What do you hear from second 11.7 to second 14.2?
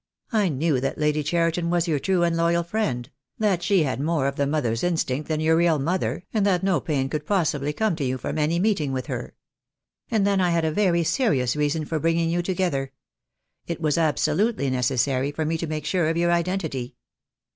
for bringing you together. It was ab